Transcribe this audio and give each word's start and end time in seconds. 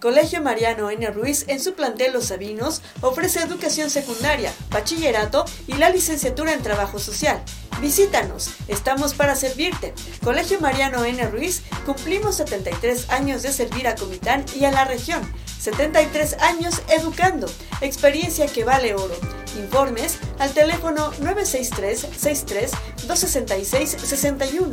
Colegio 0.00 0.42
Mariano 0.42 0.90
N. 0.90 1.06
Ruiz 1.12 1.44
en 1.48 1.60
su 1.60 1.74
plantel 1.74 2.12
Los 2.12 2.26
Sabinos 2.26 2.82
ofrece 3.00 3.40
educación 3.40 3.88
secundaria, 3.88 4.52
bachillerato 4.70 5.46
y 5.66 5.74
la 5.74 5.88
licenciatura 5.88 6.52
en 6.52 6.62
trabajo 6.62 6.98
social. 6.98 7.42
Visítanos, 7.80 8.50
estamos 8.68 9.14
para 9.14 9.34
servirte. 9.34 9.94
Colegio 10.22 10.60
Mariano 10.60 11.04
N. 11.04 11.26
Ruiz 11.30 11.62
cumplimos 11.86 12.36
73 12.36 13.10
años 13.10 13.42
de 13.42 13.52
servir 13.52 13.88
a 13.88 13.94
Comitán 13.94 14.44
y 14.54 14.64
a 14.64 14.70
la 14.70 14.84
región. 14.84 15.22
73 15.58 16.34
años 16.40 16.82
educando, 16.88 17.46
experiencia 17.80 18.46
que 18.46 18.64
vale 18.64 18.94
oro. 18.94 19.16
Informes 19.56 20.18
al 20.38 20.52
teléfono 20.52 21.12
963 21.20 22.08
63 22.14 22.70
266 23.06 23.96
61. 24.02 24.70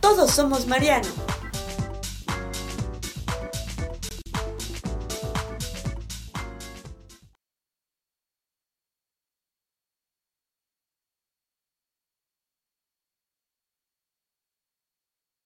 Todos 0.00 0.30
somos 0.30 0.66
Mariano. 0.66 1.08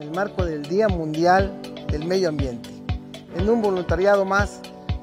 El 0.05 0.11
marco 0.11 0.45
del 0.45 0.63
Día 0.63 0.87
Mundial 0.89 1.51
del 1.89 2.05
Medio 2.05 2.29
Ambiente, 2.29 2.69
en 3.37 3.49
un 3.49 3.62
voluntariado 3.62 4.27
más 4.27 4.61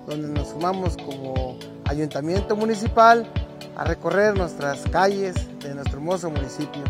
donde 0.07 0.27
nos 0.27 0.49
sumamos 0.49 0.95
como 0.97 1.57
ayuntamiento 1.85 2.55
municipal 2.55 3.25
a 3.75 3.83
recorrer 3.83 4.37
nuestras 4.37 4.83
calles 4.91 5.35
de 5.59 5.73
nuestro 5.73 5.97
hermoso 5.97 6.29
municipio. 6.29 6.83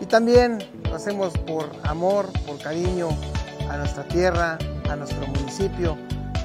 Y 0.00 0.06
también 0.06 0.58
lo 0.84 0.94
hacemos 0.94 1.36
por 1.38 1.68
amor, 1.82 2.26
por 2.46 2.58
cariño 2.58 3.08
a 3.68 3.76
nuestra 3.78 4.06
tierra, 4.06 4.56
a 4.88 4.94
nuestro 4.94 5.26
municipio, 5.26 5.98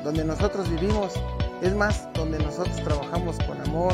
donde 0.04 0.26
nosotros 0.26 0.68
vivimos, 0.70 1.14
es 1.62 1.76
más, 1.76 2.08
donde 2.16 2.40
nosotros 2.40 2.76
trabajamos 2.78 3.38
con 3.46 3.62
amor, 3.62 3.94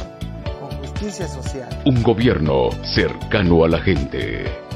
con 0.62 0.78
justicia 0.80 1.28
social. 1.28 1.70
Un 1.86 2.02
gobierno 2.04 2.70
cercano 2.84 3.66
a 3.66 3.68
la 3.68 3.80
gente. 3.80 4.71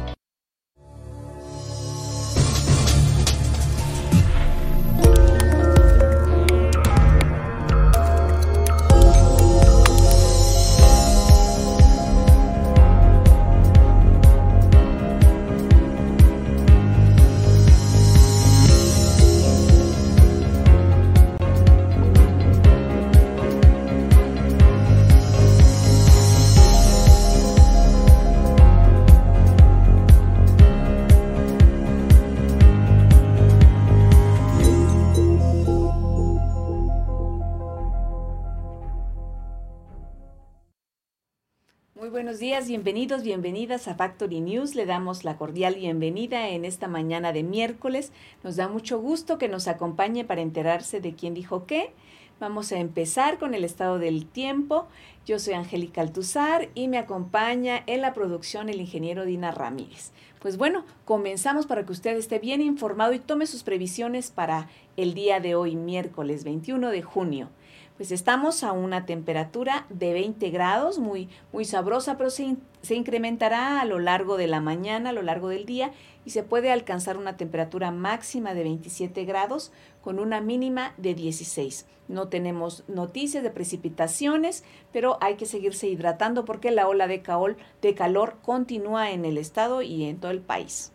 Bienvenidos, 42.68 43.24
bienvenidas 43.24 43.88
a 43.88 43.96
Factory 43.96 44.40
News. 44.40 44.76
Le 44.76 44.86
damos 44.86 45.24
la 45.24 45.38
cordial 45.38 45.76
bienvenida 45.76 46.50
en 46.50 46.64
esta 46.64 46.88
mañana 46.88 47.34
de 47.34 47.42
miércoles. 47.42 48.12
Nos 48.44 48.58
da 48.58 48.68
mucho 48.68 49.00
gusto 49.00 49.40
que 49.40 49.48
nos 49.48 49.68
acompañe 49.68 50.24
para 50.24 50.42
enterarse 50.42 51.02
de 51.02 51.16
quién 51.16 51.34
dijo 51.34 51.66
qué. 51.66 51.94
Vamos 52.40 52.72
a 52.72 52.78
empezar 52.78 53.40
con 53.40 53.56
el 53.56 53.64
estado 53.64 53.98
del 53.98 54.28
tiempo. 54.28 54.88
Yo 55.26 55.40
soy 55.40 55.56
Angélica 55.56 56.02
Altuzar 56.02 56.70
y 56.76 56.90
me 56.90 57.00
acompaña 57.00 57.82
en 57.88 58.02
la 58.02 58.14
producción 58.14 58.70
el 58.70 58.82
ingeniero 58.82 59.26
Dina 59.26 59.50
Ramírez. 59.50 60.12
Pues 60.40 60.58
bueno, 60.58 60.86
comenzamos 61.06 61.66
para 61.66 61.88
que 61.88 61.94
usted 61.94 62.16
esté 62.18 62.38
bien 62.38 62.62
informado 62.62 63.14
y 63.14 63.20
tome 63.20 63.48
sus 63.48 63.64
previsiones 63.64 64.30
para 64.30 64.70
el 64.96 65.16
día 65.16 65.40
de 65.40 65.56
hoy, 65.56 65.76
miércoles 65.76 66.44
21 66.44 66.92
de 66.92 67.02
junio 67.02 67.50
pues 67.98 68.12
estamos 68.12 68.64
a 68.64 68.74
una 68.74 69.06
temperatura 69.06 69.86
de 69.90 70.12
20 70.12 70.50
grados, 70.50 71.00
muy, 71.00 71.30
muy 71.54 71.64
sabrosa, 71.64 72.18
pero 72.18 72.30
se, 72.30 72.58
incrementará 72.90 73.80
a 73.80 73.86
lo 73.86 74.00
largo 74.00 74.36
de 74.36 74.48
la 74.48 74.60
mañana, 74.60 75.10
a 75.12 75.14
lo 75.14 75.22
largo 75.22 75.48
del 75.48 75.66
día, 75.66 75.92
y 76.26 76.32
se 76.32 76.44
puede 76.44 76.72
alcanzar 76.72 77.18
una 77.18 77.38
temperatura 77.38 77.92
máxima 77.92 78.54
de 78.54 78.64
27 78.64 79.24
grados 79.24 79.72
con 80.02 80.20
una 80.20 80.42
mínima 80.42 80.94
de 80.98 81.16
16. 81.16 81.86
No 82.10 82.28
tenemos 82.28 82.84
noticias 82.88 83.44
de 83.44 83.50
precipitaciones, 83.50 84.66
pero 84.92 85.18
hay 85.22 85.36
que 85.36 85.46
seguirse 85.46 85.88
hidratando 85.88 86.44
porque 86.44 86.72
la 86.72 86.88
ola 86.88 87.08
de 87.08 87.22
calor 87.22 88.38
continúa 88.42 89.12
en 89.12 89.24
el 89.24 89.38
estado 89.38 89.82
y 89.82 90.04
en 90.04 90.20
todo 90.20 90.32
el 90.32 90.42
país. 90.42 90.92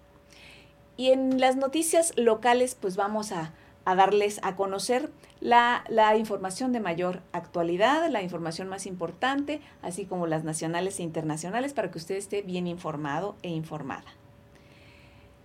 Y 0.99 1.13
en 1.13 1.41
las 1.41 1.57
noticias 1.57 2.13
locales, 2.17 2.77
pues 2.79 2.97
vamos 2.97 3.33
a, 3.33 3.55
a 3.85 3.95
darles 3.95 4.41
a 4.43 4.57
conocer 4.57 5.11
la, 5.41 5.85
la, 5.89 6.17
información 6.17 6.73
de 6.73 6.81
mayor 6.81 7.23
actualidad, 7.33 8.09
la 8.11 8.23
información 8.23 8.69
más 8.69 8.87
importante, 8.87 9.61
así 9.83 10.05
como 10.05 10.27
las 10.27 10.45
nacionales 10.45 10.99
e 10.99 11.03
internacionales, 11.03 11.73
para 11.73 11.91
que 11.91 11.99
usted 11.99 12.17
esté 12.17 12.43
bien 12.43 12.67
informado 12.67 13.37
e 13.43 13.49
informada. 13.49 14.05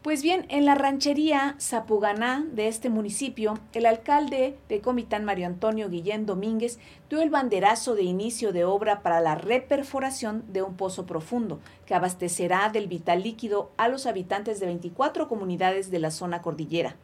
Pues 0.06 0.22
bien, 0.22 0.46
en 0.50 0.66
la 0.66 0.76
ranchería 0.76 1.56
Zapuganá 1.60 2.46
de 2.52 2.68
este 2.68 2.92
municipio, 2.92 3.58
el 3.74 3.88
alcalde 3.88 4.56
de 4.70 4.80
Comitán, 4.80 5.26
Mario 5.26 5.48
Antonio 5.48 5.90
Guillén 5.90 6.28
Domínguez, 6.28 6.78
dio 7.10 7.24
el 7.24 7.32
banderazo 7.32 7.96
de 7.96 8.04
inicio 8.04 8.54
de 8.54 8.66
obra 8.66 9.02
para 9.02 9.20
la 9.20 9.34
reperforación 9.34 10.44
de 10.54 10.62
un 10.62 10.76
pozo 10.78 11.08
profundo 11.08 11.60
que 11.88 11.96
abastecerá 11.96 12.70
del 12.70 12.86
vital 12.86 13.24
líquido 13.24 13.72
a 13.78 13.88
los 13.88 14.06
habitantes 14.06 14.60
de 14.60 14.68
24 14.68 15.28
comunidades 15.28 15.90
de 15.90 15.98
la 15.98 16.12
zona 16.12 16.44
cordillera 16.44 16.98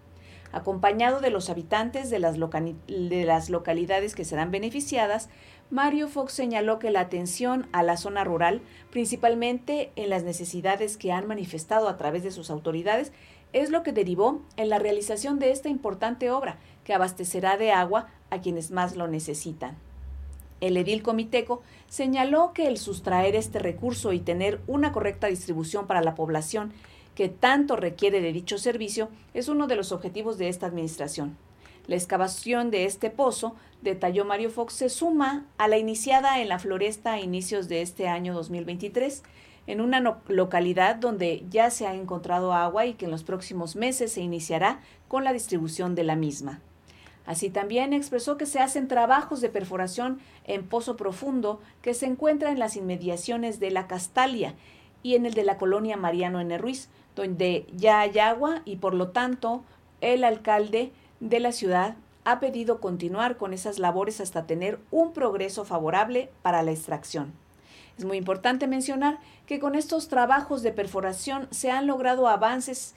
acompañado 0.52 1.22
de 1.22 1.30
los 1.30 1.50
habitantes 1.50 2.10
de 2.10 2.20
las, 2.20 2.38
de 2.38 3.24
las 3.26 3.50
localidades 3.50 4.16
que 4.16 4.26
serán 4.26 4.52
beneficiadas, 4.52 5.30
Mario 5.70 6.10
Fox 6.10 6.34
señaló 6.34 6.80
que 6.80 6.92
la 6.92 7.00
atención 7.00 7.68
a 7.72 7.82
la 7.82 7.96
zona 7.96 8.24
rural, 8.24 8.62
principalmente 8.90 9.92
en 9.96 10.10
las 10.10 10.24
necesidades 10.24 10.98
que 10.98 11.14
han 11.14 11.28
manifestado 11.28 11.88
a 11.88 11.98
través 11.98 12.24
de 12.24 12.32
sus 12.32 12.50
autoridades, 12.50 13.14
es 13.54 13.70
lo 13.70 13.84
que 13.84 13.94
derivó 13.94 14.42
en 14.58 14.70
la 14.70 14.80
realización 14.80 15.40
de 15.40 15.52
esta 15.52 15.70
importante 15.70 16.30
obra, 16.30 16.58
que 16.84 16.94
abastecerá 16.94 17.58
de 17.58 17.72
agua 17.72 18.08
a 18.30 18.42
quienes 18.42 18.72
más 18.72 18.96
lo 18.96 19.08
necesitan. 19.08 19.78
El 20.62 20.78
edil 20.78 21.02
comiteco 21.02 21.62
señaló 21.88 22.54
que 22.54 22.68
el 22.68 22.78
sustraer 22.78 23.36
este 23.36 23.60
recurso 23.60 24.14
y 24.14 24.20
tener 24.20 24.62
una 24.68 24.92
correcta 24.92 25.28
distribución 25.28 25.88
para 25.88 26.02
la 26.02 26.16
población 26.16 26.72
que 27.16 27.30
tanto 27.30 27.76
requiere 27.76 28.22
de 28.22 28.34
dicho 28.34 28.58
servicio 28.58 29.10
es 29.34 29.48
uno 29.48 29.68
de 29.68 29.76
los 29.76 29.92
objetivos 29.92 30.38
de 30.38 30.50
esta 30.50 30.66
administración. 30.66 31.38
La 31.88 31.96
excavación 31.96 32.72
de 32.72 32.86
este 32.86 33.10
pozo, 33.10 33.56
detalló 33.82 34.24
Mario 34.26 34.50
Fox, 34.50 34.74
se 34.74 34.90
suma 34.90 35.46
a 35.58 35.68
la 35.68 35.78
iniciada 35.78 36.40
en 36.40 36.50
la 36.50 36.60
floresta 36.60 37.14
a 37.14 37.20
inicios 37.20 37.68
de 37.68 37.82
este 37.82 38.08
año 38.08 38.34
2023, 38.34 39.24
en 39.68 39.82
una 39.82 40.20
localidad 40.28 40.96
donde 40.96 41.44
ya 41.50 41.70
se 41.70 41.88
ha 41.88 41.94
encontrado 41.94 42.54
agua 42.54 42.86
y 42.86 42.94
que 42.94 43.06
en 43.06 43.12
los 43.12 43.24
próximos 43.24 43.76
meses 43.76 44.14
se 44.14 44.22
iniciará 44.22 44.80
con 45.08 45.24
la 45.24 45.34
distribución 45.34 45.96
de 45.96 46.04
la 46.04 46.16
misma. 46.16 46.62
Así 47.26 47.50
también 47.50 47.94
expresó 47.94 48.38
que 48.38 48.46
se 48.46 48.60
hacen 48.60 48.88
trabajos 48.88 49.42
de 49.42 49.50
perforación 49.50 50.20
en 50.46 50.68
pozo 50.68 50.98
profundo 50.98 51.62
que 51.82 51.94
se 51.94 52.08
encuentra 52.08 52.52
en 52.52 52.60
las 52.60 52.76
inmediaciones 52.76 53.60
de 53.60 53.72
la 53.72 53.88
Castalia 53.88 54.56
y 55.04 55.16
en 55.16 55.26
el 55.26 55.34
de 55.34 55.44
la 55.44 55.58
colonia 55.58 55.98
Mariano 55.98 56.40
N. 56.40 56.58
Ruiz, 56.58 56.90
donde 57.16 57.66
ya 57.76 58.02
hay 58.02 58.20
agua 58.20 58.62
y 58.66 58.78
por 58.78 58.94
lo 58.94 59.10
tanto 59.10 59.64
el 60.02 60.24
alcalde 60.24 60.92
de 61.20 61.40
la 61.40 61.52
ciudad 61.52 61.96
ha 62.24 62.40
pedido 62.40 62.80
continuar 62.80 63.38
con 63.38 63.54
esas 63.54 63.80
labores 63.80 64.22
hasta 64.22 64.46
tener 64.46 64.80
un 64.92 65.14
progreso 65.14 65.66
favorable 65.66 66.30
para 66.42 66.62
la 66.64 66.72
extracción. 66.72 67.34
Es 67.98 68.06
muy 68.06 68.18
importante 68.18 68.68
mencionar 68.68 69.20
que 69.46 69.60
con 69.60 69.76
estos 69.76 70.08
trabajos 70.08 70.64
de 70.64 70.72
perforación 70.72 71.48
se 71.52 71.72
han 71.72 71.88
logrado 71.88 72.28
avances 72.28 72.96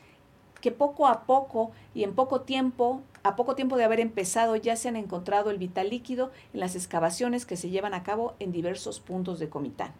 que 0.61 0.71
poco 0.71 1.07
a 1.07 1.25
poco 1.25 1.73
y 1.95 2.05
en 2.05 2.15
poco 2.15 2.41
tiempo, 2.43 3.03
a 3.23 3.37
poco 3.37 3.55
tiempo 3.55 3.77
de 3.77 3.85
haber 3.85 4.01
empezado, 4.01 4.57
ya 4.57 4.77
se 4.77 4.89
han 4.89 4.97
encontrado 4.97 5.51
el 5.51 5.59
vital 5.59 5.91
líquido 5.91 6.31
en 6.55 6.61
las 6.61 6.75
excavaciones 6.75 7.45
que 7.45 7.59
se 7.59 7.69
llevan 7.69 7.93
a 7.93 8.03
cabo 8.03 8.35
en 8.39 8.51
diversos 8.51 8.99
puntos 8.99 9.39
de 9.39 9.51
Comitán. 9.51 9.93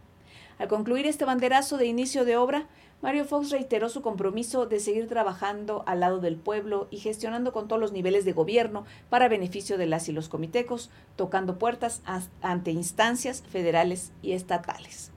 Al 0.59 0.69
concluir 0.69 1.07
este 1.07 1.25
banderazo 1.25 1.77
de 1.77 1.87
inicio 1.87 2.25
de 2.25 2.37
obra, 2.37 2.67
Mario 3.05 3.27
Fox 3.27 3.51
reiteró 3.51 3.91
su 3.91 4.01
compromiso 4.01 4.65
de 4.65 4.81
seguir 4.81 5.09
trabajando 5.09 5.83
al 5.85 6.01
lado 6.01 6.21
del 6.21 6.37
pueblo 6.37 6.89
y 6.91 7.01
gestionando 7.01 7.53
con 7.53 7.69
todos 7.69 7.79
los 7.79 7.93
niveles 7.93 8.25
de 8.25 8.33
gobierno 8.33 8.87
para 9.11 9.29
beneficio 9.29 9.77
de 9.77 9.85
las 9.85 10.09
y 10.09 10.13
los 10.13 10.31
comitecos, 10.31 10.89
tocando 11.15 11.59
puertas 11.59 12.01
ante 12.41 12.71
instancias 12.71 13.43
federales 13.43 14.11
y 14.23 14.33
estatales. 14.33 15.13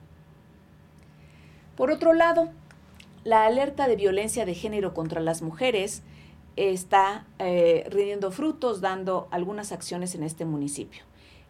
Por 1.78 1.90
otro 1.90 2.12
lado, 2.12 2.50
la 3.24 3.46
alerta 3.46 3.88
de 3.88 3.96
violencia 3.96 4.44
de 4.44 4.54
género 4.54 4.92
contra 4.92 5.22
las 5.22 5.40
mujeres 5.40 6.02
está 6.56 7.26
eh, 7.38 7.86
rindiendo 7.88 8.30
frutos, 8.32 8.82
dando 8.82 9.28
algunas 9.30 9.72
acciones 9.72 10.14
en 10.14 10.24
este 10.24 10.44
municipio. 10.44 11.04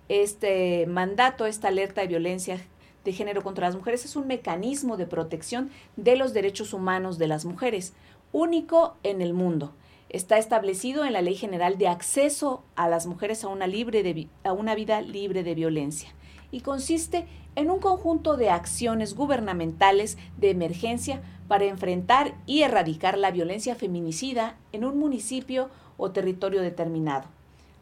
Este 0.08 0.86
mandato, 0.86 1.46
esta 1.46 1.66
alerta 1.66 2.02
de 2.02 2.06
violencia 2.06 2.60
de 3.04 3.12
género 3.12 3.42
contra 3.42 3.66
las 3.66 3.76
mujeres 3.76 4.04
es 4.04 4.16
un 4.16 4.26
mecanismo 4.26 4.96
de 4.96 5.06
protección 5.06 5.70
de 5.96 6.16
los 6.16 6.32
derechos 6.34 6.72
humanos 6.72 7.18
de 7.18 7.28
las 7.28 7.44
mujeres, 7.44 7.92
único 8.32 8.96
en 9.02 9.22
el 9.22 9.34
mundo. 9.34 9.72
Está 10.08 10.38
establecido 10.38 11.04
en 11.04 11.12
la 11.12 11.22
Ley 11.22 11.34
General 11.34 11.78
de 11.78 11.88
Acceso 11.88 12.62
a 12.76 12.88
las 12.88 13.06
Mujeres 13.06 13.44
a 13.44 13.48
una, 13.48 13.66
libre 13.66 14.02
de, 14.02 14.28
a 14.44 14.52
una 14.52 14.74
vida 14.74 15.00
libre 15.02 15.42
de 15.42 15.54
violencia 15.54 16.14
y 16.50 16.60
consiste 16.60 17.26
en 17.56 17.70
un 17.70 17.78
conjunto 17.78 18.36
de 18.36 18.50
acciones 18.50 19.14
gubernamentales 19.14 20.16
de 20.36 20.50
emergencia 20.50 21.22
para 21.46 21.64
enfrentar 21.64 22.34
y 22.46 22.62
erradicar 22.62 23.18
la 23.18 23.30
violencia 23.30 23.74
feminicida 23.74 24.56
en 24.72 24.84
un 24.84 24.98
municipio 24.98 25.68
o 25.96 26.10
territorio 26.10 26.62
determinado. 26.62 27.26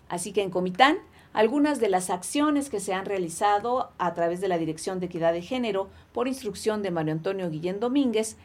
Así 0.09 0.33
que 0.33 0.43
en 0.43 0.51
Comitán, 0.51 0.99
algunas 1.37 1.81
de 1.81 1.91
las 1.91 2.09
acciones 2.09 2.71
que 2.71 2.81
se 2.81 2.95
han 2.95 3.05
realizado 3.05 3.93
a 3.99 4.15
través 4.15 4.41
de 4.41 4.49
la 4.49 4.57
Dirección 4.57 5.01
de 5.01 5.07
Equidad 5.07 5.35
de 5.35 5.43
Género 5.43 5.91
por 6.15 6.29
instrucción 6.29 6.83
de 6.83 6.91
Mario 6.91 7.13
Antonio 7.13 7.51
Guillén 7.51 7.79
Domínguez 7.79 8.39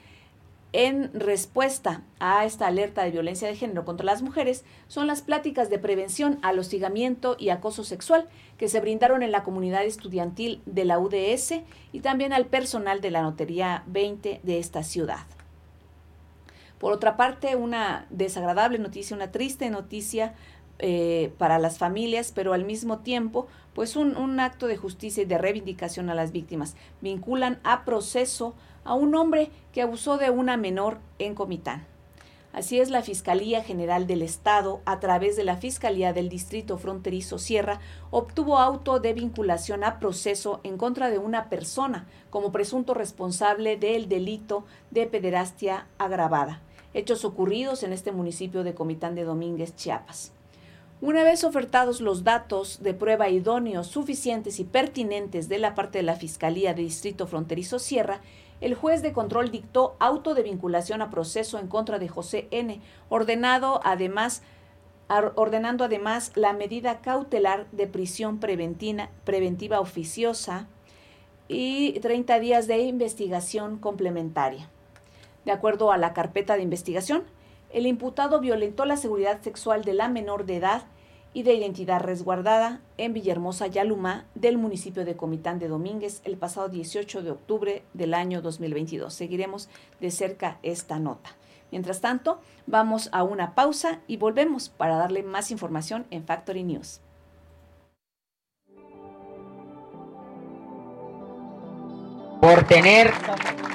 en 0.74 1.10
respuesta 1.14 2.02
a 2.20 2.44
esta 2.44 2.68
alerta 2.68 3.04
de 3.04 3.12
violencia 3.12 3.48
de 3.48 3.56
género 3.56 3.86
contra 3.86 4.06
las 4.06 4.22
mujeres 4.22 4.66
son 4.90 5.08
las 5.08 5.22
pláticas 5.22 5.70
de 5.70 5.80
prevención 5.80 6.38
al 6.42 6.60
hostigamiento 6.60 7.38
y 7.40 7.48
acoso 7.48 7.86
sexual 7.86 8.28
que 8.58 8.68
se 8.68 8.82
brindaron 8.82 9.24
en 9.24 9.32
la 9.32 9.44
comunidad 9.44 9.86
estudiantil 9.86 10.62
de 10.66 10.84
la 10.84 11.00
UDS 11.00 11.62
y 11.94 12.02
también 12.02 12.34
al 12.34 12.48
personal 12.48 13.00
de 13.00 13.12
la 13.12 13.22
Notería 13.22 13.84
20 13.88 14.42
de 14.44 14.60
esta 14.60 14.84
ciudad. 14.84 15.26
Por 16.78 16.92
otra 16.92 17.16
parte, 17.16 17.56
una 17.56 18.08
desagradable 18.10 18.80
noticia, 18.80 19.16
una 19.16 19.32
triste 19.32 19.70
noticia 19.70 20.34
eh, 20.82 21.32
para 21.38 21.60
las 21.60 21.78
familias, 21.78 22.32
pero 22.34 22.54
al 22.54 22.66
mismo 22.66 23.00
tiempo, 23.00 23.48
pues 23.74 23.96
un, 23.96 24.18
un 24.18 24.40
acto 24.40 24.68
de 24.68 24.78
justicia 24.78 25.24
y 25.24 25.28
de 25.28 25.38
reivindicación 25.38 26.10
a 26.10 26.16
las 26.16 26.32
víctimas. 26.32 26.76
Vinculan 27.02 27.60
a 27.64 27.86
proceso 27.86 28.56
a 28.84 28.96
un 28.96 29.16
hombre 29.16 29.52
que 29.72 29.82
abusó 29.82 30.18
de 30.18 30.32
una 30.32 30.58
menor 30.58 30.98
en 31.20 31.36
Comitán. 31.36 31.86
Así 32.54 32.80
es, 32.80 32.90
la 32.90 33.02
Fiscalía 33.02 33.64
General 33.64 34.08
del 34.08 34.22
Estado, 34.22 34.82
a 34.86 35.00
través 35.00 35.38
de 35.38 35.46
la 35.46 35.56
Fiscalía 35.56 36.12
del 36.12 36.28
Distrito 36.28 36.78
Fronterizo 36.78 37.40
Sierra, 37.40 37.80
obtuvo 38.10 38.58
auto 38.58 39.00
de 39.00 39.14
vinculación 39.14 39.86
a 39.86 40.00
proceso 40.00 40.60
en 40.64 40.78
contra 40.78 41.10
de 41.10 41.18
una 41.18 41.48
persona 41.48 42.08
como 42.30 42.52
presunto 42.52 42.94
responsable 42.94 43.78
del 43.78 44.10
delito 44.10 44.66
de 44.90 45.06
pederastia 45.06 45.88
agravada, 45.98 46.62
hechos 46.94 47.24
ocurridos 47.24 47.84
en 47.84 47.94
este 47.94 48.12
municipio 48.12 48.64
de 48.64 48.74
Comitán 48.74 49.16
de 49.16 49.24
Domínguez, 49.24 49.76
Chiapas. 49.78 50.34
Una 51.02 51.24
vez 51.24 51.44
ofertados 51.44 52.00
los 52.00 52.24
datos 52.24 52.84
de 52.84 52.94
prueba 52.94 53.28
idóneos, 53.28 53.88
suficientes 53.88 54.60
y 54.60 54.66
pertinentes 54.66 55.50
de 55.50 55.58
la 55.58 55.74
parte 55.74 55.98
de 55.98 56.04
la 56.04 56.16
Fiscalía 56.16 56.76
de 56.76 56.84
Distrito 56.84 57.26
Fronterizo 57.26 57.80
Sierra, 57.80 58.22
el 58.62 58.76
juez 58.76 59.02
de 59.02 59.12
control 59.12 59.50
dictó 59.50 59.96
auto 59.98 60.36
de 60.36 60.44
vinculación 60.44 61.02
a 61.02 61.10
proceso 61.10 61.58
en 61.58 61.66
contra 61.66 61.98
de 61.98 62.08
José 62.08 62.48
N., 62.52 62.80
ordenado 63.10 63.82
además 63.84 64.44
ordenando 65.36 65.84
además 65.84 66.32
la 66.36 66.54
medida 66.54 67.02
cautelar 67.02 67.66
de 67.72 67.88
prisión 67.88 68.40
preventiva, 68.40 69.10
preventiva 69.26 69.80
oficiosa 69.80 70.68
y 71.48 72.00
30 72.00 72.40
días 72.40 72.68
de 72.68 72.78
investigación 72.78 73.80
complementaria. 73.80 74.70
De 75.46 75.52
acuerdo 75.52 75.92
a 75.92 75.98
la 75.98 76.14
carpeta 76.14 76.56
de 76.56 76.62
investigación, 76.62 77.24
el 77.74 77.86
imputado 77.86 78.40
violentó 78.40 78.86
la 78.86 78.98
seguridad 78.98 79.42
sexual 79.42 79.84
de 79.84 79.94
la 79.94 80.10
menor 80.10 80.46
de 80.46 80.58
edad 80.58 80.84
y 81.34 81.44
de 81.44 81.54
identidad 81.54 82.02
resguardada 82.02 82.82
en 82.98 83.14
Villahermosa, 83.14 83.68
Yalumá, 83.68 84.26
del 84.36 84.58
municipio 84.58 85.06
de 85.06 85.16
Comitán 85.16 85.60
de 85.60 85.70
Domínguez, 85.70 86.22
el 86.26 86.38
pasado 86.38 86.68
18 86.68 87.22
de 87.22 87.32
octubre 87.32 87.84
del 87.94 88.14
año 88.14 88.42
2022. 88.42 89.14
Seguiremos 89.14 89.70
de 90.02 90.12
cerca 90.12 90.58
esta 90.62 91.00
nota. 91.00 91.30
Mientras 91.72 92.02
tanto, 92.02 92.42
vamos 92.68 93.08
a 93.14 93.24
una 93.24 93.56
pausa 93.56 94.02
y 94.08 94.18
volvemos 94.18 94.68
para 94.68 94.98
darle 94.98 95.24
más 95.24 95.52
información 95.52 96.06
en 96.10 96.26
Factory 96.26 96.64
News. 96.64 97.00
Por 102.42 102.64
tener 102.64 103.12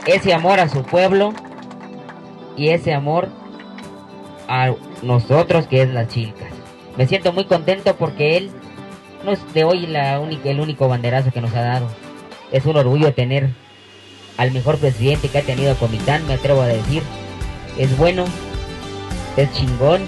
ese 0.06 0.34
amor 0.34 0.60
a 0.60 0.68
su 0.68 0.82
pueblo 0.82 1.32
y 2.56 2.68
ese 2.68 2.92
amor 2.92 3.28
a 4.48 4.74
nosotros 5.02 5.66
que 5.66 5.82
es 5.82 5.88
las 5.88 6.08
chicas. 6.08 6.48
Me 6.96 7.06
siento 7.06 7.32
muy 7.32 7.44
contento 7.44 7.96
porque 7.96 8.36
él 8.36 8.50
no 9.24 9.32
es 9.32 9.40
de 9.54 9.64
hoy 9.64 9.86
la 9.86 10.20
única, 10.20 10.50
el 10.50 10.60
único 10.60 10.88
banderazo 10.88 11.30
que 11.30 11.40
nos 11.40 11.54
ha 11.54 11.62
dado. 11.62 11.88
Es 12.52 12.64
un 12.64 12.76
orgullo 12.76 13.12
tener 13.12 13.50
al 14.36 14.52
mejor 14.52 14.78
presidente 14.78 15.28
que 15.28 15.38
ha 15.38 15.42
tenido 15.42 15.74
Comitán, 15.76 16.26
me 16.26 16.34
atrevo 16.34 16.62
a 16.62 16.66
decir. 16.66 17.02
Es 17.78 17.96
bueno, 17.98 18.24
es 19.36 19.52
chingón, 19.52 20.02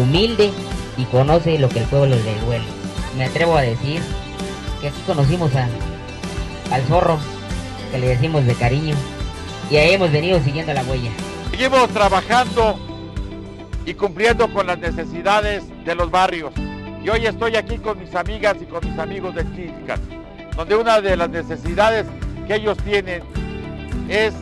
humilde 0.00 0.50
y 0.96 1.04
conoce 1.04 1.58
lo 1.58 1.68
que 1.68 1.80
el 1.80 1.86
pueblo 1.86 2.16
le 2.16 2.40
duele. 2.46 2.64
Me 3.16 3.24
atrevo 3.24 3.56
a 3.56 3.62
decir 3.62 4.00
que 4.80 4.88
aquí 4.88 5.00
conocimos 5.06 5.54
a, 5.56 5.68
al 6.72 6.82
zorro, 6.82 7.18
que 7.90 7.98
le 7.98 8.08
decimos 8.08 8.44
de 8.44 8.54
cariño, 8.54 8.94
y 9.70 9.76
ahí 9.76 9.94
hemos 9.94 10.12
venido 10.12 10.40
siguiendo 10.40 10.72
la 10.72 10.82
huella. 10.84 11.10
Seguimos 11.50 11.88
trabajando 11.88 12.78
y 13.86 13.94
cumpliendo 13.94 14.52
con 14.52 14.66
las 14.66 14.78
necesidades 14.78 15.64
de 15.84 15.94
los 15.94 16.10
barrios. 16.10 16.52
Y 17.02 17.08
hoy 17.08 17.26
estoy 17.26 17.56
aquí 17.56 17.78
con 17.78 17.98
mis 17.98 18.14
amigas 18.14 18.56
y 18.60 18.66
con 18.66 18.86
mis 18.86 18.98
amigos 18.98 19.34
de 19.34 19.44
Chilcas, 19.54 20.00
donde 20.56 20.76
una 20.76 21.00
de 21.00 21.16
las 21.16 21.30
necesidades 21.30 22.06
que 22.46 22.56
ellos 22.56 22.76
tienen 22.78 23.22
es 24.08 24.34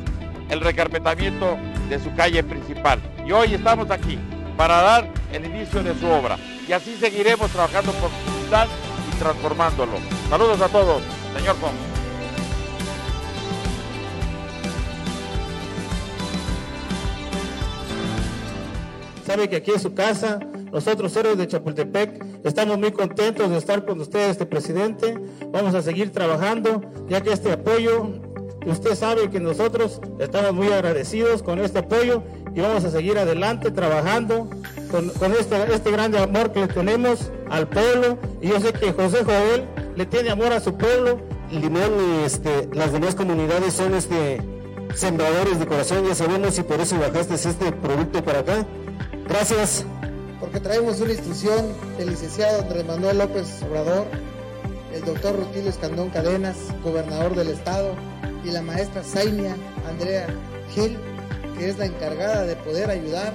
el 0.51 0.61
recarpetamiento 0.61 1.57
de 1.89 1.99
su 2.01 2.15
calle 2.15 2.43
principal. 2.43 3.01
Y 3.27 3.33
hoy 3.33 3.55
estamos 3.55 3.91
aquí 3.91 4.19
para 4.57 4.83
dar 4.83 5.09
el 5.33 5.45
inicio 5.45 5.83
de 5.83 5.95
su 5.99 6.07
obra. 6.07 6.37
Y 6.67 6.73
así 6.73 6.97
seguiremos 6.97 7.51
trabajando 7.51 7.93
por 7.93 8.11
ciudad 8.43 8.67
y 9.13 9.19
transformándolo. 9.19 9.93
Saludos 10.29 10.61
a 10.61 10.69
todos, 10.69 11.03
señor 11.37 11.57
Fong. 11.57 11.88
Sabe 19.29 19.51
que 19.51 19.57
aquí 19.57 19.73
es 19.73 19.83
su 19.83 19.93
casa. 19.93 20.41
Nosotros, 20.73 21.15
héroes 21.15 21.37
de 21.37 21.47
Chapultepec, 21.47 22.25
estamos 22.45 22.79
muy 22.79 22.93
contentos 22.93 23.51
de 23.51 23.59
estar 23.59 23.85
con 23.85 24.01
ustedes, 24.01 24.31
este 24.31 24.47
presidente. 24.47 25.19
Vamos 25.53 25.75
a 25.75 25.83
seguir 25.83 26.13
trabajando, 26.13 26.81
ya 27.09 27.21
que 27.21 27.33
este 27.33 27.53
apoyo, 27.53 28.09
usted 28.67 28.95
sabe 28.95 29.29
que 29.29 29.39
nosotros 29.39 30.01
estamos 30.19 30.55
muy 30.55 30.69
agradecidos 30.69 31.43
con 31.43 31.59
este 31.59 31.81
apoyo 31.81 32.23
y 32.55 32.61
vamos 32.61 32.85
a 32.85 32.91
seguir 32.91 33.19
adelante 33.19 33.71
trabajando 33.71 34.49
con, 34.91 35.33
este, 35.35 35.75
este 35.75 35.91
grande 35.91 36.19
amor 36.19 36.53
que 36.53 36.61
le 36.61 36.69
tenemos 36.69 37.31
al 37.51 37.69
pueblo. 37.69 38.19
Y 38.41 38.49
yo 38.49 38.61
sé 38.61 38.73
que 38.73 38.95
José 38.95 39.25
Joel 39.25 39.67
le 39.95 40.07
tiene 40.07 40.31
amor 40.31 40.55
a 40.55 40.61
su 40.61 40.75
pueblo. 40.75 41.21
Limón 41.51 41.93
y 42.01 42.25
este, 42.25 42.69
las 42.73 42.93
demás 42.93 43.15
comunidades 43.15 43.75
son 43.75 43.95
este, 43.95 44.41
sembradores 44.95 45.59
de 45.59 45.67
corazón, 45.67 46.07
ya 46.07 46.15
sabemos, 46.15 46.59
y 46.59 46.63
por 46.63 46.81
eso 46.81 46.99
bajaste 46.99 47.35
este 47.35 47.73
producto 47.73 48.25
para 48.25 48.39
acá. 48.39 48.67
Gracias. 49.29 49.85
Porque 50.41 50.59
traemos 50.59 51.01
una 51.01 51.13
instrucción 51.13 51.67
del 51.99 52.11
licenciado 52.11 52.63
Andrés 52.63 52.87
Manuel 52.87 53.19
López 53.19 53.63
Obrador, 53.63 54.07
el 54.95 55.05
doctor 55.05 55.37
Rutilio 55.37 55.69
Escandón 55.69 56.09
Cadenas, 56.09 56.57
gobernador 56.83 57.35
del 57.35 57.49
estado, 57.49 57.95
y 58.43 58.51
la 58.51 58.63
maestra 58.63 59.03
Zainia 59.03 59.55
Andrea 59.87 60.27
Gil, 60.71 60.97
que 61.57 61.69
es 61.69 61.77
la 61.77 61.87
encargada 61.87 62.45
de 62.45 62.57
poder 62.57 62.89
ayudar 62.89 63.35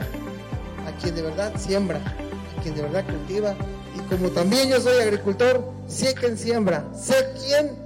a 0.88 0.92
quien 1.00 1.14
de 1.14 1.22
verdad 1.22 1.54
siembra, 1.58 2.00
a 2.00 2.62
quien 2.64 2.74
de 2.74 2.82
verdad 2.82 3.06
cultiva. 3.06 3.56
Y 3.96 4.00
como 4.10 4.30
también 4.30 4.70
yo 4.70 4.82
soy 4.82 5.00
agricultor, 5.00 5.64
sé 5.88 6.16
quién 6.16 6.38
siembra, 6.38 6.86
sé 6.96 7.34
quién, 7.46 7.78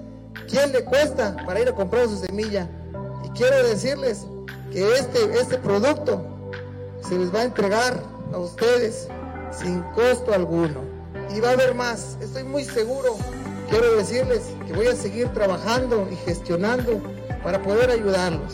quién 0.48 0.72
le 0.72 0.86
cuesta 0.86 1.36
para 1.46 1.60
ir 1.60 1.68
a 1.68 1.76
comprar 1.76 2.08
su 2.08 2.18
semilla. 2.18 2.70
Y 3.26 3.30
quiero 3.32 3.68
decirles 3.68 4.26
que 4.72 4.94
este, 4.94 5.40
este 5.40 5.58
producto 5.58 6.37
se 7.08 7.18
les 7.18 7.34
va 7.34 7.40
a 7.42 7.44
entregar 7.46 8.04
a 8.34 8.38
ustedes 8.38 9.08
sin 9.52 9.82
costo 9.96 10.34
alguno. 10.34 10.82
Y 11.36 11.40
va 11.40 11.50
a 11.50 11.54
haber 11.54 11.74
más, 11.76 12.18
estoy 12.22 12.44
muy 12.44 12.64
seguro. 12.64 13.16
Quiero 13.70 13.96
decirles 13.96 14.42
que 14.66 14.74
voy 14.74 14.88
a 14.88 14.96
seguir 14.96 15.28
trabajando 15.30 16.08
y 16.12 16.16
gestionando 16.16 17.02
para 17.44 17.62
poder 17.62 17.90
ayudarlos. 17.92 18.54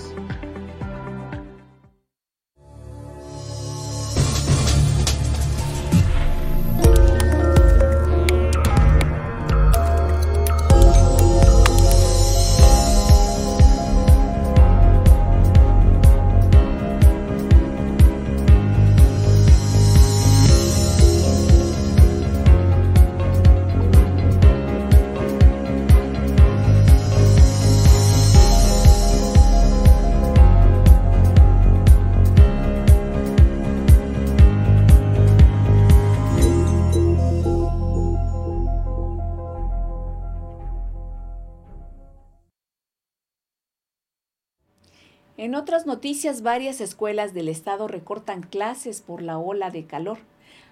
Otras 45.63 45.85
noticias, 45.85 46.41
varias 46.41 46.81
escuelas 46.81 47.33
del 47.33 47.47
estado 47.47 47.87
recortan 47.87 48.43
clases 48.43 48.99
por 48.99 49.21
la 49.21 49.37
ola 49.37 49.71
de 49.71 49.85
calor. 49.85 50.17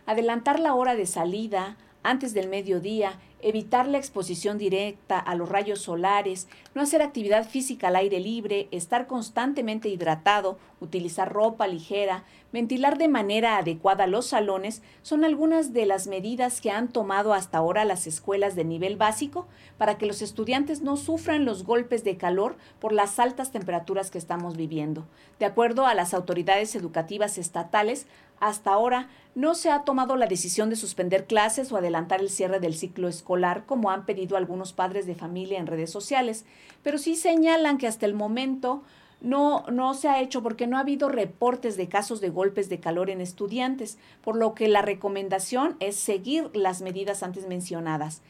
Adelantar 0.06 0.60
la 0.60 0.74
hora 0.74 0.98
de 0.98 1.06
salida 1.06 1.78
antes 2.04 2.34
del 2.34 2.50
mediodía 2.50 3.18
evitar 3.44 3.88
la 3.88 3.98
exposición 3.98 4.58
directa 4.58 5.20
a 5.20 5.36
los 5.36 5.50
rayos 5.50 5.82
solares, 5.82 6.48
no 6.76 6.82
hacer 6.82 7.02
actividad 7.02 7.48
física 7.48 7.88
al 7.88 7.96
aire 7.96 8.20
libre, 8.20 8.68
estar 8.72 9.08
constantemente 9.08 9.90
hidratado, 9.90 10.58
utilizar 10.80 11.32
ropa 11.32 11.68
ligera, 11.68 12.24
ventilar 12.52 12.98
de 12.98 13.08
manera 13.08 13.58
adecuada 13.58 14.08
los 14.08 14.28
salones 14.28 14.82
son 15.04 15.24
algunas 15.24 15.74
de 15.74 15.86
las 15.86 16.08
medidas 16.08 16.60
que 16.60 16.72
han 16.72 16.88
tomado 16.88 17.34
hasta 17.34 17.60
ahora 17.60 17.86
las 17.86 18.08
escuelas 18.08 18.56
de 18.56 18.66
nivel 18.66 18.98
básico 18.98 19.48
para 19.78 19.98
que 19.98 20.06
los 20.06 20.22
estudiantes 20.22 20.82
no 20.82 20.98
sufran 20.98 21.46
los 21.46 21.64
golpes 21.64 22.04
de 22.04 22.18
calor 22.18 22.58
por 22.80 22.94
las 22.94 23.20
altas 23.20 23.52
temperaturas 23.52 24.12
que 24.12 24.18
estamos 24.18 24.58
viviendo. 24.58 25.06
De 25.40 25.46
acuerdo 25.46 25.86
a 25.86 25.94
las 25.94 26.14
autoridades 26.14 26.76
educativas 26.76 27.38
estatales, 27.38 28.08
hasta 28.40 28.72
ahora 28.72 29.08
no 29.36 29.56
se 29.56 29.70
ha 29.70 29.84
tomado 29.84 30.18
la 30.18 30.26
decisión 30.26 30.70
de 30.70 30.76
suspender 30.76 31.26
clases 31.26 31.72
o 31.72 31.78
adelantar 31.78 32.20
el 32.22 32.30
cierre 32.30 32.60
del 32.60 32.74
ciclo 32.74 33.08
escolar, 33.08 33.31
como 33.66 33.92
han 33.92 34.06
pedido 34.06 34.38
algunos 34.38 34.74
padres 34.74 35.06
de 35.06 35.16
familia 35.16 35.60
en 35.60 35.68
redes 35.68 35.92
sociales, 35.92 36.46
pero 36.84 36.98
sí 36.98 37.16
señalan 37.16 37.78
que 37.78 37.88
hasta 37.88 38.06
el 38.06 38.14
momento 38.14 38.84
no, 39.22 39.64
no 39.72 39.94
se 39.94 40.10
ha 40.10 40.22
hecho 40.22 40.42
porque 40.42 40.68
no 40.68 40.78
ha 40.78 40.82
habido 40.82 41.08
reportes 41.08 41.78
de 41.78 41.88
casos 41.88 42.22
de 42.22 42.30
golpes 42.30 42.70
de 42.70 42.80
calor 42.80 43.10
en 43.10 43.22
estudiantes, 43.22 43.98
por 44.24 44.36
lo 44.36 44.56
que 44.56 44.68
la 44.68 44.82
recomendación 44.82 45.78
es 45.80 45.96
seguir 45.96 46.50
las 46.54 46.82
medidas 46.82 47.24
antes 47.24 47.48
mencionadas. 47.48 48.22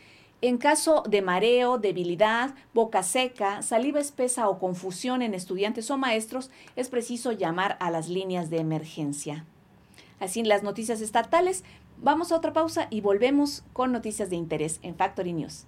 En 0.41 0.57
caso 0.57 1.03
de 1.07 1.21
mareo, 1.21 1.77
debilidad, 1.77 2.55
boca 2.73 3.03
seca, 3.03 3.61
saliva 3.61 3.99
espesa 3.99 4.49
o 4.49 4.57
confusión 4.57 5.21
en 5.21 5.35
estudiantes 5.35 5.91
o 5.91 5.97
maestros, 5.97 6.49
es 6.75 6.89
preciso 6.89 7.31
llamar 7.31 7.77
a 7.79 7.91
las 7.91 8.09
líneas 8.09 8.49
de 8.49 8.57
emergencia. 8.57 9.45
Así 10.19 10.43
las 10.43 10.61
noticias 10.61 11.01
estatales. 11.01 11.63
Vamos 12.03 12.31
a 12.31 12.35
otra 12.35 12.51
pausa 12.51 12.87
y 12.89 13.01
volvemos 13.01 13.63
con 13.73 13.91
noticias 13.91 14.31
de 14.31 14.35
interés 14.35 14.79
en 14.81 14.95
Factory 14.95 15.33
News. 15.33 15.67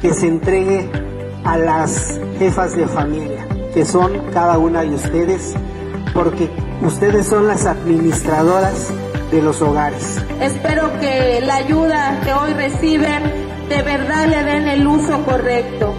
que 0.00 0.12
se 0.14 0.26
entregue 0.26 0.90
a 1.44 1.56
las 1.56 2.18
jefas 2.38 2.76
de 2.76 2.86
familia, 2.86 3.46
que 3.74 3.84
son 3.84 4.12
cada 4.32 4.58
una 4.58 4.82
de 4.82 4.94
ustedes, 4.94 5.54
porque 6.14 6.48
ustedes 6.82 7.26
son 7.26 7.46
las 7.46 7.66
administradoras 7.66 8.88
de 9.30 9.42
los 9.42 9.60
hogares. 9.60 10.22
Espero 10.40 10.98
que 11.00 11.40
la 11.44 11.56
ayuda 11.56 12.20
que 12.24 12.32
hoy 12.32 12.52
reciben 12.54 13.22
de 13.68 13.82
verdad 13.82 14.26
le 14.26 14.42
den 14.44 14.68
el 14.68 14.86
uso 14.86 15.22
correcto. 15.24 15.94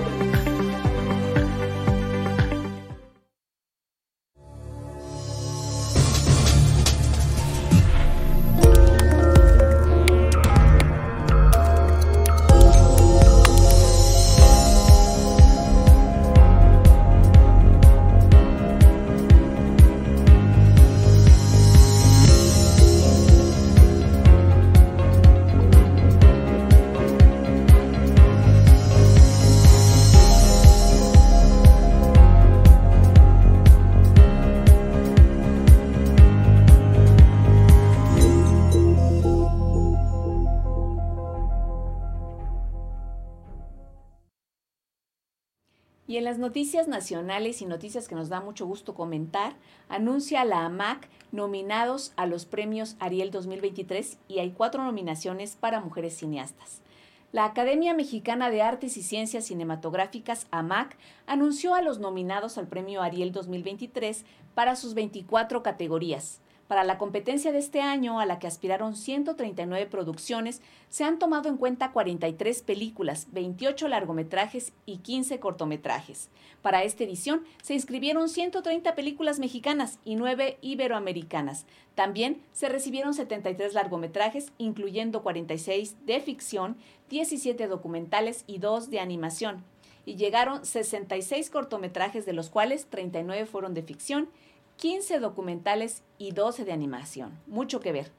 Las 46.30 46.38
noticias 46.38 46.88
nacionales 46.88 47.60
y 47.60 47.66
noticias 47.66 48.08
que 48.08 48.14
nos 48.14 48.30
da 48.30 48.40
mucho 48.40 48.68
gusto 48.68 48.94
comentar, 48.94 49.56
anuncia 49.88 50.46
la 50.46 50.64
AMAC 50.64 51.10
nominados 51.32 52.14
a 52.18 52.28
los 52.28 52.46
premios 52.46 52.98
Ariel 53.00 53.32
2023 53.32 54.20
y 54.28 54.38
hay 54.38 54.52
cuatro 54.52 54.84
nominaciones 54.84 55.56
para 55.56 55.82
mujeres 55.82 56.16
cineastas. 56.16 56.84
La 57.32 57.46
Academia 57.46 57.96
Mexicana 57.96 58.52
de 58.52 58.62
Artes 58.62 58.96
y 58.98 59.02
Ciencias 59.02 59.46
Cinematográficas, 59.46 60.46
AMAC, 60.52 60.98
anunció 61.26 61.74
a 61.74 61.82
los 61.82 61.98
nominados 61.98 62.60
al 62.60 62.68
Premio 62.68 63.02
Ariel 63.02 63.32
2023 63.32 64.24
para 64.54 64.76
sus 64.76 64.94
24 64.94 65.64
categorías. 65.64 66.42
Para 66.70 66.84
la 66.84 67.00
competencia 67.00 67.52
de 67.52 67.58
este 67.58 67.82
año, 67.82 68.20
a 68.20 68.28
la 68.28 68.38
que 68.38 68.46
aspiraron 68.46 68.96
139 68.96 69.88
producciones, 69.88 70.62
se 70.92 71.04
han 71.04 71.18
tomado 71.18 71.50
en 71.50 71.58
cuenta 71.58 71.92
43 71.92 72.62
películas, 72.62 73.26
28 73.32 73.88
largometrajes 73.88 74.72
y 74.86 74.98
15 74.98 75.40
cortometrajes. 75.40 76.30
Para 76.62 76.84
esta 76.84 77.04
edición 77.04 77.44
se 77.64 77.74
inscribieron 77.74 78.30
130 78.30 78.94
películas 78.94 79.40
mexicanas 79.40 79.98
y 80.06 80.14
9 80.14 80.60
iberoamericanas. 80.62 81.66
También 81.96 82.40
se 82.54 82.70
recibieron 82.70 83.16
73 83.16 83.74
largometrajes, 83.74 84.52
incluyendo 84.60 85.24
46 85.24 86.06
de 86.06 86.20
ficción, 86.20 86.78
17 87.10 87.68
documentales 87.68 88.44
y 88.46 88.60
2 88.60 88.92
de 88.92 89.00
animación. 89.00 89.64
Y 90.06 90.18
llegaron 90.18 90.64
66 90.64 91.50
cortometrajes, 91.50 92.28
de 92.28 92.34
los 92.34 92.52
cuales 92.52 92.86
39 92.92 93.48
fueron 93.48 93.74
de 93.74 93.82
ficción 93.82 94.30
15 94.80 95.20
documentales 95.20 96.04
y 96.18 96.32
12 96.32 96.64
de 96.64 96.72
animación. 96.72 97.38
Mucho 97.48 97.82
que 97.82 97.92
ver. 97.92 98.14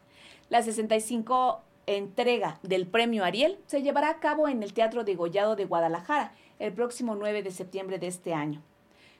La 0.50 0.62
65 0.62 1.62
entrega 1.86 2.60
del 2.62 2.86
premio 2.86 3.24
Ariel 3.24 3.58
se 3.66 3.80
llevará 3.80 4.10
a 4.10 4.20
cabo 4.20 4.46
en 4.46 4.62
el 4.62 4.74
Teatro 4.74 5.02
de 5.02 5.14
Gollado 5.14 5.56
de 5.56 5.64
Guadalajara 5.64 6.34
el 6.58 6.74
próximo 6.74 7.14
9 7.14 7.42
de 7.42 7.50
septiembre 7.50 7.98
de 7.98 8.08
este 8.08 8.34
año. 8.34 8.62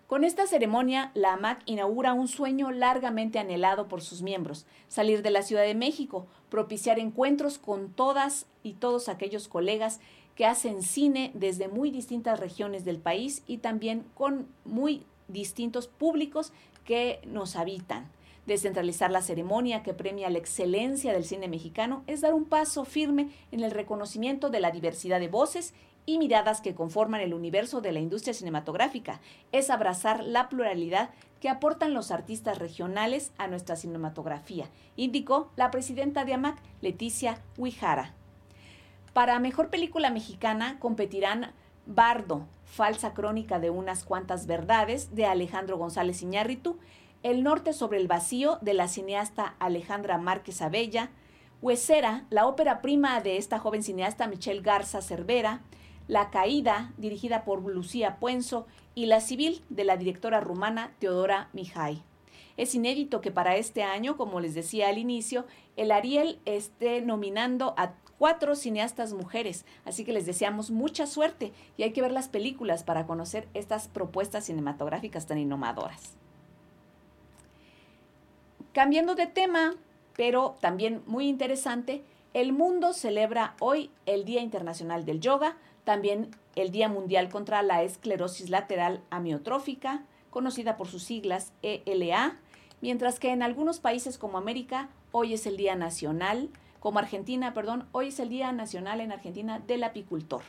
Con 0.07 0.25
esta 0.25 0.47
ceremonia, 0.47 1.13
la 1.15 1.33
AMAC 1.33 1.63
inaugura 1.65 2.13
un 2.13 2.29
sueño 2.29 2.73
largamente 2.73 3.39
anhelado 3.39 3.89
por 3.89 4.03
sus 4.03 4.21
miembros, 4.21 4.67
salir 4.89 5.23
de 5.23 5.31
la 5.31 5.43
Ciudad 5.43 5.63
de 5.63 5.75
México, 5.75 6.27
propiciar 6.51 6.99
encuentros 6.99 7.59
con 7.59 7.91
todas 7.91 8.47
y 8.63 8.75
todos 8.75 9.09
aquellos 9.09 9.49
colegas 9.49 10.01
que 10.35 10.45
hacen 10.45 10.83
cine 10.83 11.31
desde 11.33 11.69
muy 11.69 11.91
distintas 11.91 12.39
regiones 12.39 12.85
del 12.85 12.99
país 12.99 13.43
y 13.47 13.59
también 13.59 14.05
con 14.15 14.47
muy 14.67 15.07
distintos 15.29 15.87
públicos 15.87 16.53
que 16.91 17.21
nos 17.25 17.55
habitan. 17.55 18.11
Descentralizar 18.47 19.13
la 19.13 19.23
ceremonia 19.23 19.85
que 19.85 19.95
premia 19.95 20.29
la 20.29 20.39
excelencia 20.39 21.13
del 21.13 21.25
cine 21.25 21.47
mexicano 21.47 22.03
es 22.09 22.21
dar 22.21 22.35
un 22.35 22.47
paso 22.47 22.85
firme 22.85 23.31
en 23.53 23.61
el 23.63 23.71
reconocimiento 23.71 24.51
de 24.51 24.59
la 24.59 24.73
diversidad 24.73 25.21
de 25.21 25.29
voces 25.29 25.73
y 26.05 26.19
miradas 26.19 26.61
que 26.61 26.75
conforman 26.75 27.21
el 27.21 27.33
universo 27.33 27.81
de 27.81 27.93
la 27.93 28.01
industria 28.01 28.35
cinematográfica. 28.35 29.21
Es 29.53 29.71
abrazar 29.71 30.25
la 30.25 30.49
pluralidad 30.49 31.11
que 31.41 31.49
aportan 31.49 31.95
los 31.95 32.11
artistas 32.11 32.59
regionales 32.59 33.31
a 33.39 33.47
nuestra 33.47 33.77
cinematografía, 33.77 34.69
indicó 34.97 35.53
la 35.55 35.71
presidenta 35.71 36.25
de 36.25 36.35
AMAC, 36.35 36.59
Leticia 36.81 37.41
Huijara. 37.57 38.15
Para 39.13 39.39
mejor 39.39 39.71
película 39.71 40.11
mexicana 40.11 40.81
competirán 40.81 41.53
Bardo, 41.87 42.47
falsa 42.65 43.15
crónica 43.15 43.59
de 43.59 43.71
unas 43.71 44.05
cuantas 44.05 44.47
verdades, 44.47 45.15
de 45.15 45.27
Alejandro 45.27 45.77
González 45.79 46.23
Iñárritu, 46.23 46.79
El 47.23 47.43
norte 47.43 47.73
sobre 47.73 47.99
el 47.99 48.09
vacío, 48.09 48.59
de 48.63 48.75
la 48.75 48.89
cineasta 48.89 49.57
Alejandra 49.59 50.19
Márquez 50.19 50.63
Abella, 50.63 51.11
Huesera, 51.63 52.25
la 52.31 52.47
ópera 52.47 52.81
prima 52.81 53.21
de 53.21 53.37
esta 53.37 53.59
joven 53.59 53.83
cineasta 53.83 54.27
Michelle 54.27 54.63
Garza 54.63 55.03
Cervera, 55.03 55.61
La 56.09 56.31
caída, 56.31 56.93
dirigida 56.97 57.45
por 57.45 57.63
Lucía 57.63 58.17
Puenzo, 58.19 58.67
y 58.95 59.07
La 59.07 59.21
civil, 59.21 59.63
de 59.69 59.85
la 59.85 59.97
directora 59.97 60.41
rumana 60.41 60.93
Teodora 60.99 61.51
Mijay. 61.53 62.03
Es 62.57 62.75
inédito 62.75 63.21
que 63.21 63.31
para 63.31 63.57
este 63.57 63.83
año, 63.83 64.17
como 64.17 64.41
les 64.41 64.55
decía 64.55 64.89
al 64.89 64.99
inicio, 64.99 65.47
el 65.77 65.93
Ariel 65.93 66.41
esté 66.45 67.01
nominando 67.01 67.75
a 67.77 67.93
cuatro 68.21 68.55
cineastas 68.55 69.15
mujeres, 69.15 69.65
así 69.87 70.05
que 70.05 70.13
les 70.13 70.27
deseamos 70.27 70.71
mucha 70.71 71.07
suerte 71.07 71.55
y 71.79 71.85
hay 71.85 71.95
que 71.95 72.03
ver 72.03 72.13
las 72.13 72.29
películas 72.29 72.85
para 72.85 73.07
conocer 73.07 73.49
estas 73.55 73.89
propuestas 73.89 74.45
cinematográficas 74.45 75.25
tan 75.27 75.39
innovadoras. 75.39 76.19
Cambiando 78.75 79.15
de 79.15 79.27
tema, 79.27 79.75
pero 80.19 80.55
también 80.61 81.03
muy 81.07 81.29
interesante, 81.29 82.05
el 82.35 82.53
mundo 82.53 82.93
celebra 82.93 83.55
hoy 83.59 83.91
el 84.05 84.27
Día 84.27 84.43
Internacional 84.43 85.07
del 85.07 85.21
Yoga, 85.21 85.57
también 85.85 86.31
el 86.57 86.73
Día 86.73 86.91
Mundial 86.91 87.31
contra 87.31 87.63
la 87.63 87.83
Esclerosis 87.83 88.51
Lateral 88.51 89.01
Amiotrófica, 89.09 90.05
conocida 90.29 90.77
por 90.77 90.89
sus 90.89 91.05
siglas 91.05 91.55
ELA, 91.63 92.37
mientras 92.83 93.19
que 93.19 93.31
en 93.31 93.43
algunos 93.43 93.81
países 93.81 94.19
como 94.19 94.37
América 94.37 94.91
hoy 95.11 95.33
es 95.33 95.47
el 95.47 95.57
Día 95.57 95.75
Nacional 95.75 96.51
como 96.81 96.99
Argentina, 96.99 97.55
perdón, 97.55 97.87
hoy 97.93 98.09
es 98.09 98.19
el 98.19 98.31
Día 98.31 98.51
Nacional 98.53 99.01
en 99.01 99.13
Argentina 99.13 99.61
del 99.61 99.85
Apicultor. 99.85 100.43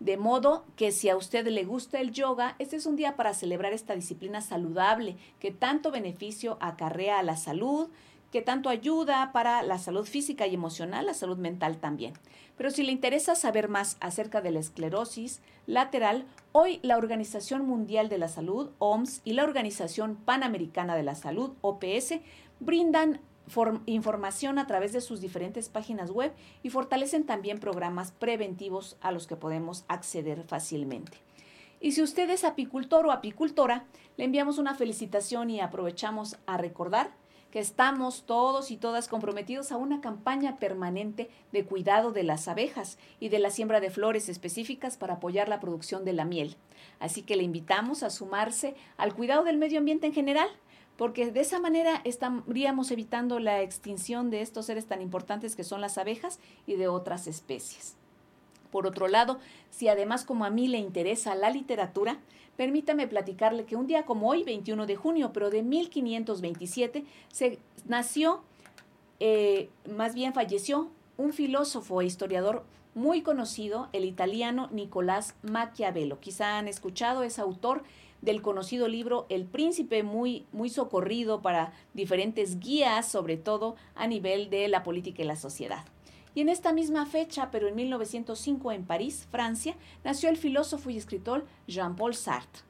De 0.00 0.16
modo 0.16 0.64
que 0.76 0.92
si 0.92 1.10
a 1.10 1.16
usted 1.16 1.46
le 1.46 1.64
gusta 1.64 2.00
el 2.00 2.10
yoga, 2.10 2.56
este 2.58 2.76
es 2.76 2.86
un 2.86 2.96
día 2.96 3.16
para 3.16 3.34
celebrar 3.34 3.74
esta 3.74 3.94
disciplina 3.94 4.40
saludable 4.40 5.16
que 5.38 5.50
tanto 5.50 5.90
beneficio 5.90 6.56
acarrea 6.60 7.18
a 7.18 7.22
la 7.22 7.36
salud, 7.36 7.90
que 8.32 8.40
tanto 8.40 8.70
ayuda 8.70 9.30
para 9.32 9.62
la 9.62 9.78
salud 9.78 10.06
física 10.06 10.46
y 10.46 10.54
emocional, 10.54 11.04
la 11.04 11.14
salud 11.14 11.36
mental 11.36 11.76
también. 11.76 12.14
Pero 12.56 12.70
si 12.70 12.82
le 12.82 12.92
interesa 12.92 13.34
saber 13.34 13.68
más 13.68 13.98
acerca 14.00 14.40
de 14.40 14.52
la 14.52 14.60
esclerosis 14.60 15.42
lateral, 15.66 16.24
hoy 16.52 16.80
la 16.82 16.96
Organización 16.96 17.66
Mundial 17.66 18.08
de 18.08 18.18
la 18.18 18.28
Salud, 18.28 18.70
OMS, 18.78 19.20
y 19.24 19.34
la 19.34 19.44
Organización 19.44 20.16
Panamericana 20.16 20.96
de 20.96 21.02
la 21.02 21.14
Salud, 21.14 21.52
OPS, 21.60 22.20
brindan 22.60 23.20
información 23.86 24.58
a 24.58 24.66
través 24.66 24.92
de 24.92 25.00
sus 25.00 25.20
diferentes 25.20 25.68
páginas 25.68 26.10
web 26.10 26.32
y 26.62 26.70
fortalecen 26.70 27.24
también 27.24 27.58
programas 27.58 28.12
preventivos 28.12 28.96
a 29.00 29.12
los 29.12 29.26
que 29.26 29.36
podemos 29.36 29.84
acceder 29.88 30.44
fácilmente. 30.44 31.18
Y 31.80 31.92
si 31.92 32.02
usted 32.02 32.28
es 32.30 32.44
apicultor 32.44 33.06
o 33.06 33.12
apicultora, 33.12 33.84
le 34.16 34.24
enviamos 34.24 34.58
una 34.58 34.74
felicitación 34.74 35.50
y 35.50 35.60
aprovechamos 35.60 36.36
a 36.46 36.58
recordar 36.58 37.10
que 37.50 37.58
estamos 37.58 38.24
todos 38.26 38.70
y 38.70 38.76
todas 38.76 39.08
comprometidos 39.08 39.72
a 39.72 39.76
una 39.76 40.00
campaña 40.00 40.58
permanente 40.58 41.30
de 41.52 41.64
cuidado 41.64 42.12
de 42.12 42.22
las 42.22 42.48
abejas 42.48 42.98
y 43.18 43.28
de 43.28 43.38
la 43.38 43.50
siembra 43.50 43.80
de 43.80 43.90
flores 43.90 44.28
específicas 44.28 44.96
para 44.96 45.14
apoyar 45.14 45.48
la 45.48 45.58
producción 45.58 46.04
de 46.04 46.12
la 46.12 46.24
miel. 46.24 46.56
Así 47.00 47.22
que 47.22 47.36
le 47.36 47.42
invitamos 47.42 48.02
a 48.02 48.10
sumarse 48.10 48.74
al 48.96 49.14
cuidado 49.14 49.42
del 49.42 49.58
medio 49.58 49.78
ambiente 49.78 50.06
en 50.06 50.12
general 50.12 50.48
porque 51.00 51.32
de 51.32 51.40
esa 51.40 51.58
manera 51.58 52.02
estaríamos 52.04 52.90
evitando 52.90 53.38
la 53.38 53.62
extinción 53.62 54.28
de 54.28 54.42
estos 54.42 54.66
seres 54.66 54.84
tan 54.84 55.00
importantes 55.00 55.56
que 55.56 55.64
son 55.64 55.80
las 55.80 55.96
abejas 55.96 56.38
y 56.66 56.74
de 56.74 56.88
otras 56.88 57.26
especies. 57.26 57.96
Por 58.70 58.86
otro 58.86 59.08
lado, 59.08 59.38
si 59.70 59.88
además 59.88 60.26
como 60.26 60.44
a 60.44 60.50
mí 60.50 60.68
le 60.68 60.76
interesa 60.76 61.34
la 61.34 61.48
literatura, 61.48 62.18
permítame 62.58 63.08
platicarle 63.08 63.64
que 63.64 63.76
un 63.76 63.86
día 63.86 64.04
como 64.04 64.28
hoy, 64.28 64.44
21 64.44 64.84
de 64.84 64.96
junio, 64.96 65.30
pero 65.32 65.48
de 65.48 65.62
1527, 65.62 67.06
se 67.32 67.58
nació, 67.86 68.42
eh, 69.20 69.70
más 69.90 70.14
bien 70.14 70.34
falleció, 70.34 70.90
un 71.16 71.32
filósofo 71.32 72.02
e 72.02 72.04
historiador 72.04 72.62
muy 72.94 73.22
conocido, 73.22 73.88
el 73.94 74.04
italiano 74.04 74.68
Nicolás 74.70 75.34
Maquiavelo. 75.40 76.20
Quizá 76.20 76.58
han 76.58 76.68
escuchado, 76.68 77.22
es 77.22 77.38
autor 77.38 77.84
del 78.22 78.42
conocido 78.42 78.88
libro 78.88 79.26
El 79.28 79.46
Príncipe, 79.46 80.02
muy, 80.02 80.46
muy 80.52 80.68
socorrido 80.68 81.42
para 81.42 81.72
diferentes 81.94 82.58
guías, 82.60 83.10
sobre 83.10 83.36
todo 83.36 83.76
a 83.94 84.06
nivel 84.06 84.50
de 84.50 84.68
la 84.68 84.82
política 84.82 85.22
y 85.22 85.26
la 85.26 85.36
sociedad. 85.36 85.84
Y 86.34 86.40
en 86.42 86.48
esta 86.48 86.72
misma 86.72 87.06
fecha, 87.06 87.50
pero 87.50 87.66
en 87.66 87.74
1905 87.74 88.72
en 88.72 88.84
París, 88.84 89.26
Francia, 89.30 89.76
nació 90.04 90.28
el 90.28 90.36
filósofo 90.36 90.90
y 90.90 90.96
escritor 90.96 91.46
Jean-Paul 91.66 92.14
Sartre. 92.14 92.62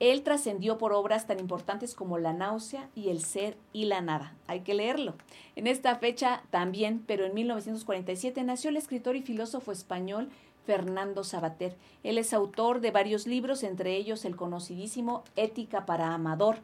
Él 0.00 0.22
trascendió 0.22 0.78
por 0.78 0.94
obras 0.94 1.26
tan 1.26 1.38
importantes 1.38 1.94
como 1.94 2.18
La 2.18 2.32
náusea 2.32 2.88
y 2.94 3.10
El 3.10 3.22
ser 3.22 3.58
y 3.74 3.84
la 3.84 4.00
nada. 4.00 4.34
Hay 4.46 4.60
que 4.60 4.72
leerlo. 4.72 5.14
En 5.56 5.66
esta 5.66 5.94
fecha 5.96 6.42
también, 6.48 7.04
pero 7.06 7.26
en 7.26 7.34
1947, 7.34 8.42
nació 8.42 8.70
el 8.70 8.78
escritor 8.78 9.14
y 9.14 9.22
filósofo 9.22 9.72
español 9.72 10.30
Fernando 10.70 11.24
Sabater. 11.24 11.74
Él 12.04 12.16
es 12.16 12.32
autor 12.32 12.80
de 12.80 12.92
varios 12.92 13.26
libros, 13.26 13.64
entre 13.64 13.96
ellos 13.96 14.24
el 14.24 14.36
conocidísimo 14.36 15.24
Ética 15.34 15.84
para 15.84 16.14
Amador, 16.14 16.58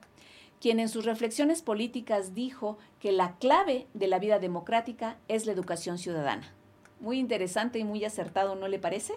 quien 0.61 0.79
en 0.79 0.88
sus 0.88 1.05
reflexiones 1.05 1.61
políticas 1.61 2.33
dijo 2.33 2.79
que 3.01 3.11
la 3.11 3.35
clave 3.38 3.88
de 3.95 4.07
la 4.07 4.21
vida 4.21 4.38
democrática 4.38 5.16
es 5.27 5.45
la 5.45 5.51
educación 5.51 5.99
ciudadana. 5.99 6.55
Muy 7.01 7.19
interesante 7.19 7.81
y 7.81 7.85
muy 7.85 8.05
acertado, 8.05 8.55
¿no 8.55 8.69
le 8.69 8.79
parece? 8.79 9.14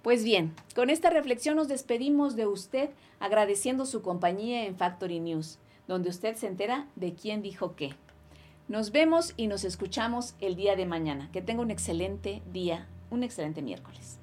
Pues 0.00 0.24
bien, 0.24 0.54
con 0.74 0.88
esta 0.88 1.10
reflexión 1.10 1.56
nos 1.56 1.68
despedimos 1.68 2.36
de 2.36 2.46
usted 2.46 2.88
agradeciendo 3.20 3.84
su 3.84 4.00
compañía 4.00 4.64
en 4.64 4.76
Factory 4.76 5.20
News, 5.20 5.58
donde 5.86 6.08
usted 6.08 6.36
se 6.36 6.46
entera 6.46 6.88
de 6.96 7.12
quién 7.12 7.42
dijo 7.42 7.76
qué. 7.76 7.94
Nos 8.66 8.92
vemos 8.92 9.34
y 9.36 9.46
nos 9.46 9.62
escuchamos 9.62 10.36
el 10.40 10.56
día 10.56 10.74
de 10.74 10.86
mañana. 10.86 11.28
Que 11.32 11.42
tenga 11.42 11.60
un 11.60 11.70
excelente 11.70 12.40
día 12.50 12.88
un 13.14 13.22
excelente 13.22 13.62
miércoles. 13.62 14.18